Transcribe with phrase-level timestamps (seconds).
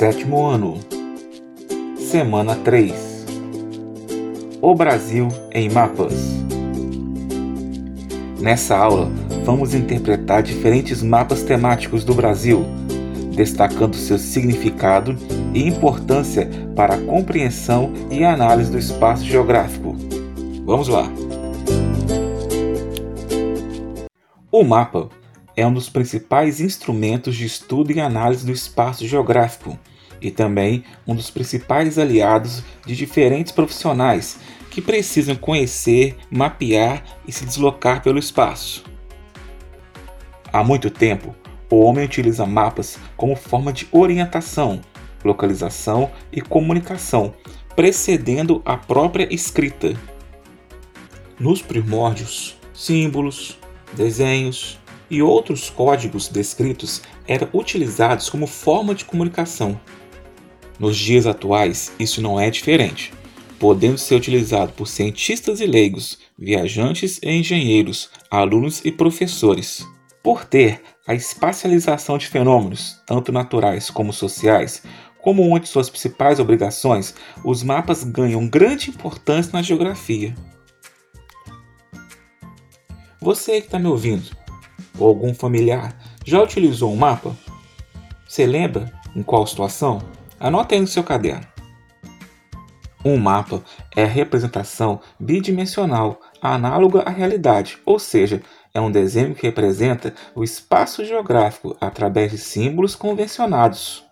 [0.00, 0.78] Sétimo ano,
[1.98, 3.26] semana 3
[4.62, 6.14] O Brasil em mapas.
[8.40, 9.10] Nessa aula,
[9.44, 12.64] vamos interpretar diferentes mapas temáticos do Brasil,
[13.36, 15.14] destacando seu significado
[15.52, 19.94] e importância para a compreensão e análise do espaço geográfico.
[20.64, 21.12] Vamos lá!
[24.50, 25.10] O mapa
[25.56, 29.78] é um dos principais instrumentos de estudo e análise do espaço geográfico
[30.20, 34.38] e também um dos principais aliados de diferentes profissionais
[34.70, 38.84] que precisam conhecer, mapear e se deslocar pelo espaço.
[40.52, 41.34] Há muito tempo,
[41.70, 44.80] o homem utiliza mapas como forma de orientação,
[45.24, 47.34] localização e comunicação,
[47.74, 49.94] precedendo a própria escrita.
[51.38, 53.58] Nos primórdios, símbolos,
[53.94, 54.78] desenhos
[55.10, 59.78] e outros códigos descritos eram utilizados como forma de comunicação.
[60.78, 63.12] Nos dias atuais, isso não é diferente,
[63.58, 69.86] podendo ser utilizado por cientistas e leigos, viajantes e engenheiros, alunos e professores.
[70.22, 74.82] Por ter a espacialização de fenômenos, tanto naturais como sociais,
[75.20, 80.34] como uma de suas principais obrigações, os mapas ganham grande importância na geografia.
[83.20, 84.30] Você que está me ouvindo,
[85.00, 87.34] ou algum familiar, já utilizou um mapa?
[88.28, 90.00] Você lembra em qual situação?
[90.38, 91.46] Anote aí no seu caderno.
[93.04, 93.64] Um mapa
[93.96, 98.42] é a representação bidimensional análoga à realidade, ou seja,
[98.74, 104.04] é um desenho que representa o espaço geográfico através de símbolos convencionados.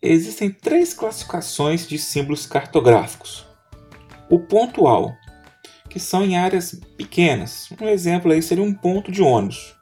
[0.00, 3.46] Existem três classificações de símbolos cartográficos.
[4.28, 5.14] O pontual,
[5.94, 7.68] que são em áreas pequenas.
[7.80, 9.76] Um exemplo aí seria um ponto de ônibus.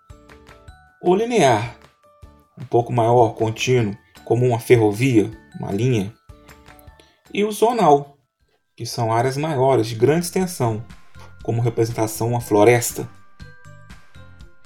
[1.02, 1.74] O linear,
[2.60, 6.12] um pouco maior, contínuo, como uma ferrovia, uma linha,
[7.32, 8.18] e o zonal,
[8.76, 10.84] que são áreas maiores de grande extensão,
[11.42, 13.08] como representação uma floresta.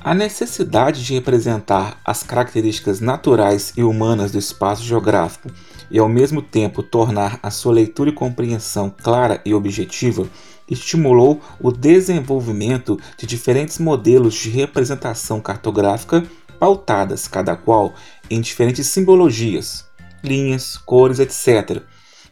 [0.06, 5.50] A necessidade de representar as características naturais e humanas do espaço geográfico
[5.90, 10.28] e ao mesmo tempo tornar a sua leitura e compreensão clara e objetiva
[10.70, 16.24] estimulou o desenvolvimento de diferentes modelos de representação cartográfica
[16.56, 17.92] pautadas, cada qual
[18.30, 19.86] em diferentes simbologias,
[20.22, 21.82] linhas, cores, etc.,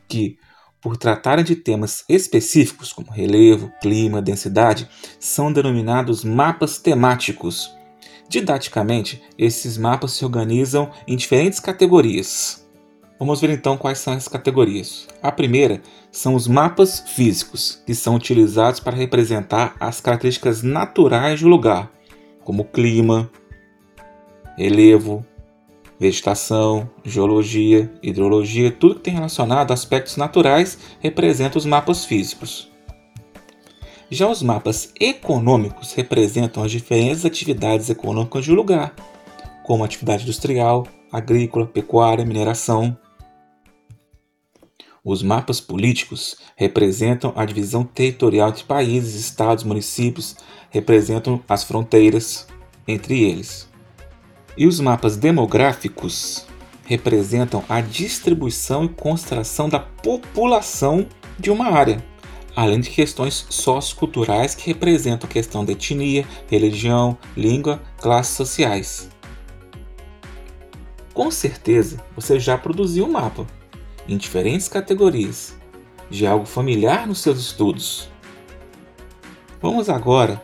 [0.07, 0.39] que,
[0.85, 4.87] por tratarem de temas específicos como relevo, clima, densidade,
[5.19, 7.75] são denominados mapas temáticos.
[8.29, 12.69] Didaticamente, esses mapas se organizam em diferentes categorias.
[13.19, 15.09] Vamos ver então quais são as categorias.
[15.23, 15.81] A primeira
[16.13, 21.91] são os mapas físicos, que são utilizados para representar as características naturais do lugar,
[22.45, 23.31] como clima,
[24.59, 25.25] relevo,
[26.05, 32.71] vegetação, geologia, hidrologia, tudo que tem relacionado a aspectos naturais representa os mapas físicos.
[34.11, 38.95] Já os mapas econômicos representam as diferentes atividades econômicas de um lugar,
[39.65, 42.95] como atividade industrial, agrícola, pecuária, mineração.
[45.03, 50.37] Os mapas políticos representam a divisão territorial entre países, estados, municípios,
[50.69, 52.47] representam as fronteiras
[52.87, 53.73] entre eles.
[54.57, 56.47] E os mapas demográficos
[56.85, 61.07] representam a distribuição e concentração da população
[61.39, 62.05] de uma área,
[62.55, 69.09] além de questões socioculturais que representam a questão da etnia, religião, língua, classes sociais.
[71.13, 73.47] Com certeza você já produziu um mapa
[74.09, 75.57] em diferentes categorias
[76.11, 78.09] de algo familiar nos seus estudos.
[79.61, 80.43] Vamos agora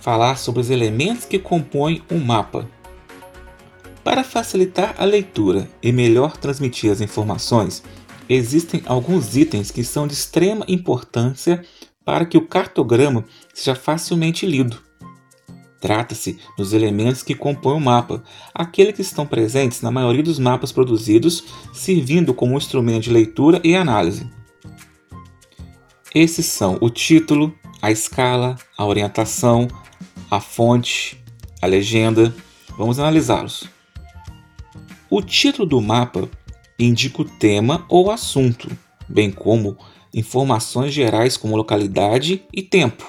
[0.00, 2.68] falar sobre os elementos que compõem um mapa.
[4.02, 7.82] Para facilitar a leitura e melhor transmitir as informações,
[8.28, 11.62] existem alguns itens que são de extrema importância
[12.04, 14.80] para que o cartograma seja facilmente lido.
[15.80, 18.22] Trata-se dos elementos que compõem o mapa,
[18.54, 23.74] aqueles que estão presentes na maioria dos mapas produzidos, servindo como instrumento de leitura e
[23.74, 24.30] análise.
[26.14, 29.68] Esses são o título, a escala, a orientação,
[30.30, 31.22] a fonte,
[31.62, 32.34] a legenda.
[32.76, 33.79] Vamos analisá-los.
[35.10, 36.30] O título do mapa
[36.78, 38.70] indica o tema ou assunto,
[39.08, 39.76] bem como
[40.14, 43.04] informações gerais como localidade e tempo.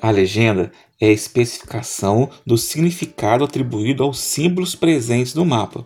[0.00, 5.84] A legenda é a especificação do significado atribuído aos símbolos presentes no mapa.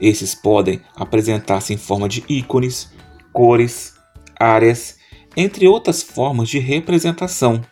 [0.00, 2.90] Esses podem apresentar-se em forma de ícones,
[3.32, 3.94] cores,
[4.34, 4.98] áreas,
[5.36, 7.62] entre outras formas de representação.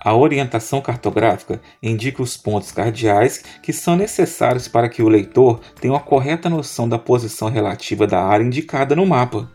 [0.00, 5.92] A orientação cartográfica indica os pontos cardeais que são necessários para que o leitor tenha
[5.92, 9.50] uma correta noção da posição relativa da área indicada no mapa.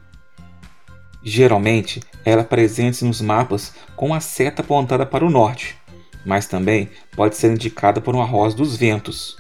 [1.24, 5.78] Geralmente, ela é presente nos mapas com a seta apontada para o norte,
[6.26, 9.38] mas também pode ser indicada por uma rosa dos ventos.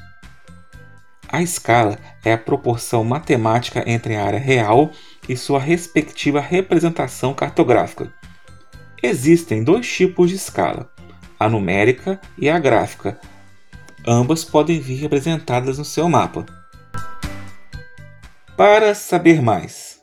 [1.27, 4.91] A escala é a proporção matemática entre a área real
[5.27, 8.13] e sua respectiva representação cartográfica.
[9.01, 10.89] Existem dois tipos de escala,
[11.43, 13.19] a numérica e a gráfica.
[14.05, 16.45] Ambas podem vir representadas no seu mapa.
[18.55, 19.93] Para saber mais,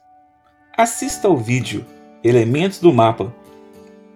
[0.80, 1.84] Assista ao vídeo
[2.24, 3.34] Elementos do Mapa,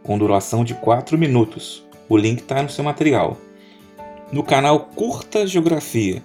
[0.02, 1.84] com duração de 4 minutos.
[2.08, 3.36] O link está no seu material.
[4.32, 6.22] No canal Curta Geografia.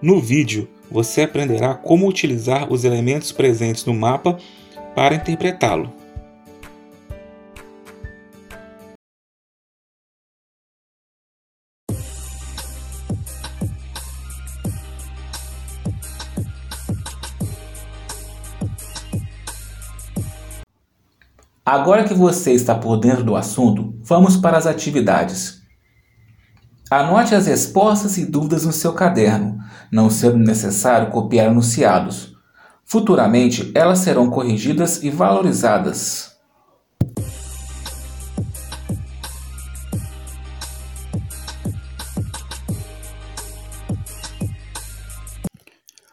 [0.00, 4.38] No vídeo, você aprenderá como utilizar os elementos presentes no mapa
[4.94, 5.92] para interpretá-lo.
[21.72, 25.62] Agora que você está por dentro do assunto, vamos para as atividades.
[26.90, 29.56] Anote as respostas e dúvidas no seu caderno,
[29.90, 32.34] não sendo necessário copiar enunciados.
[32.84, 36.36] Futuramente, elas serão corrigidas e valorizadas.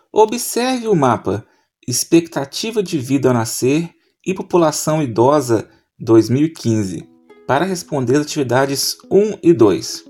[0.10, 1.46] Observe o mapa
[1.86, 3.99] Expectativa de vida ao nascer
[4.30, 5.68] e População Idosa
[6.00, 7.10] 2015
[7.48, 10.06] para responder às atividades 1 e 2.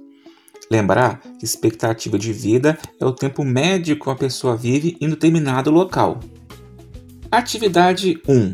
[0.69, 5.71] Lembrar que expectativa de vida é o tempo médio que uma pessoa vive em determinado
[5.71, 6.19] local.
[7.31, 8.53] Atividade 1.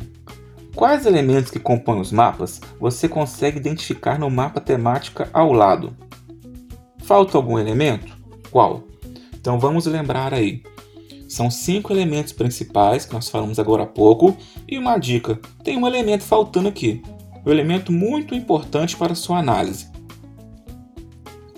[0.76, 5.98] Quais elementos que compõem os mapas você consegue identificar no mapa temática ao lado?
[7.00, 8.16] Falta algum elemento?
[8.52, 8.84] Qual?
[9.34, 10.62] Então vamos lembrar aí.
[11.36, 14.38] São cinco elementos principais que nós falamos agora há pouco.
[14.66, 17.04] E uma dica: tem um elemento faltando aqui.
[17.46, 19.90] Um elemento muito importante para sua análise.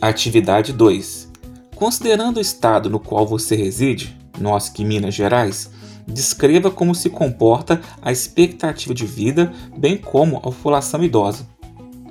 [0.02, 1.32] Atividade 2.
[1.76, 5.70] Considerando o estado no qual você reside, nós que Minas Gerais,
[6.08, 11.48] descreva como se comporta a expectativa de vida, bem como a população idosa.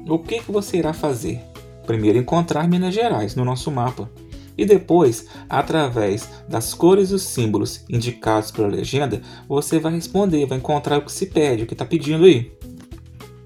[0.09, 1.41] O que, que você irá fazer?
[1.85, 4.09] Primeiro, encontrar Minas Gerais no nosso mapa
[4.57, 10.59] e depois, através das cores e os símbolos indicados pela legenda, você vai responder, vai
[10.59, 12.53] encontrar o que se pede, o que está pedindo aí.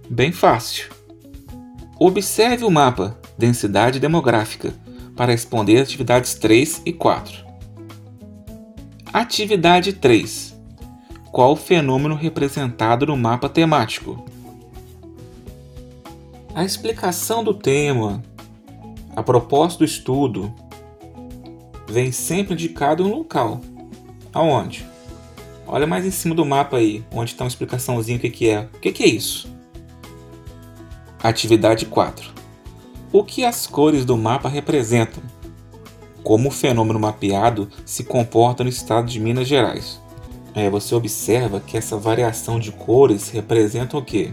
[0.09, 0.91] Bem fácil.
[1.99, 4.73] Observe o mapa Densidade Demográfica
[5.17, 7.45] para responder as atividades 3 e 4.
[9.13, 10.59] Atividade 3.
[11.33, 14.25] Qual o fenômeno representado no mapa temático?
[16.55, 18.23] A explicação do tema,
[19.15, 20.53] a proposta do estudo,
[21.91, 23.61] vem sempre indicado um local.
[24.33, 24.87] Aonde?
[25.67, 28.69] Olha mais em cima do mapa aí, onde está uma explicaçãozinha o que, que é.
[28.75, 29.49] O que, que é isso?
[31.23, 32.31] Atividade 4.
[33.13, 35.23] O que as cores do mapa representam?
[36.23, 40.01] Como o fenômeno mapeado se comporta no estado de Minas Gerais?
[40.55, 44.33] É, você observa que essa variação de cores representa o quê?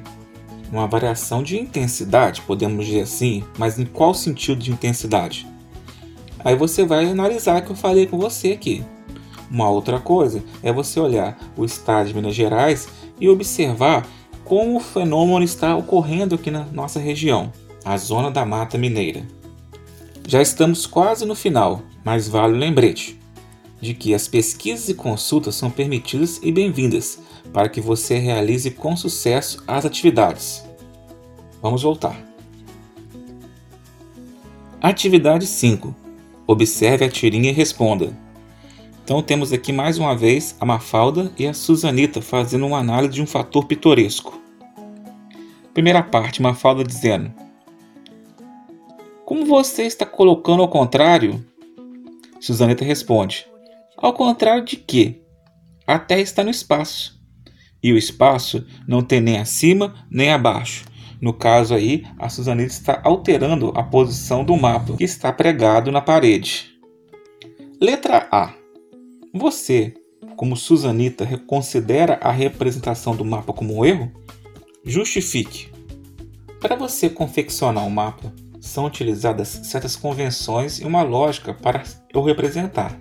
[0.72, 5.48] Uma variação de intensidade, podemos dizer assim, mas em qual sentido de intensidade?
[6.48, 8.82] Aí você vai analisar o que eu falei com você aqui.
[9.52, 12.88] Uma outra coisa é você olhar o estado de Minas Gerais
[13.20, 14.08] e observar
[14.46, 17.52] como o fenômeno está ocorrendo aqui na nossa região,
[17.84, 19.28] a zona da Mata Mineira.
[20.26, 23.20] Já estamos quase no final, mas vale o lembrete
[23.82, 27.20] de que as pesquisas e consultas são permitidas e bem-vindas
[27.52, 30.64] para que você realize com sucesso as atividades.
[31.62, 32.18] Vamos voltar.
[34.82, 36.07] Atividade 5
[36.48, 38.18] Observe a tirinha e responda.
[39.04, 43.22] Então temos aqui mais uma vez a Mafalda e a Suzanita fazendo uma análise de
[43.22, 44.42] um fator pitoresco.
[45.74, 47.34] Primeira parte, Mafalda dizendo:
[49.26, 51.46] Como você está colocando ao contrário?
[52.40, 53.46] Suzanita responde:
[53.98, 55.22] Ao contrário de quê?
[55.86, 57.22] A Terra está no espaço.
[57.84, 60.86] E o espaço não tem nem acima nem abaixo.
[61.20, 66.02] No caso aí, a Suzanita está alterando a posição do mapa que está pregado na
[66.02, 66.78] parede.
[67.82, 68.54] Letra A.
[69.34, 69.94] Você,
[70.36, 74.12] como Susanita, reconsidera a representação do mapa como um erro?
[74.84, 75.70] Justifique.
[76.60, 81.84] Para você confeccionar um mapa, são utilizadas certas convenções e uma lógica para
[82.14, 83.00] o representar.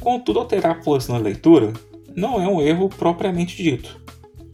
[0.00, 1.72] Contudo, alterar a posição da leitura
[2.14, 4.00] não é um erro propriamente dito.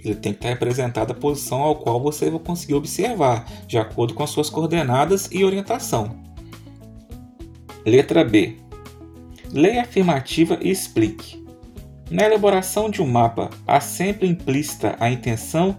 [0.05, 4.13] Ele tem que estar representado a posição ao qual você vai conseguir observar, de acordo
[4.13, 6.23] com as suas coordenadas e orientação.
[7.87, 8.57] Letra B.
[9.51, 11.43] Leia afirmativa e explique.
[12.11, 15.77] Na elaboração de um mapa, há sempre implícita a intenção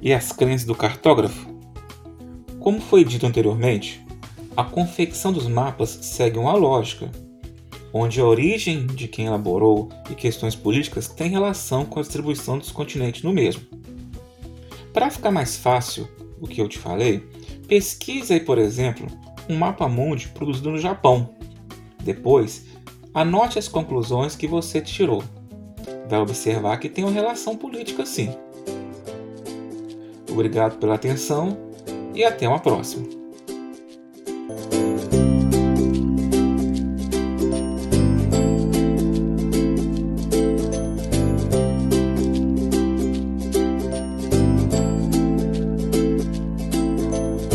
[0.00, 1.54] e as crenças do cartógrafo?
[2.58, 4.04] Como foi dito anteriormente,
[4.56, 7.10] a confecção dos mapas segue uma lógica,
[7.92, 12.70] onde a origem de quem elaborou e questões políticas têm relação com a distribuição dos
[12.70, 13.62] continentes no mesmo.
[14.92, 16.08] Para ficar mais fácil
[16.40, 17.20] o que eu te falei,
[17.66, 19.06] pesquise aí, por exemplo,
[19.48, 21.34] um mapa mundi produzido no Japão.
[22.02, 22.66] Depois,
[23.12, 25.22] anote as conclusões que você tirou.
[26.08, 28.30] Vai observar que tem uma relação política sim.
[30.30, 31.56] Obrigado pela atenção
[32.14, 33.15] e até uma próxima.